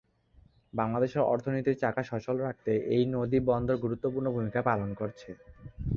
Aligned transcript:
বাংলাদেশের 0.73 1.23
অর্থনীতির 1.25 1.79
চাকা 1.81 2.01
সচল 2.03 2.35
রাখতে 2.39 2.71
এই 2.95 3.03
নদী 3.15 3.37
বন্দর 3.49 3.75
গুরুত্বপূর্ণ 3.77 4.27
ভূমিকা 4.35 4.59
পালন 4.69 4.89
করছে। 4.99 5.29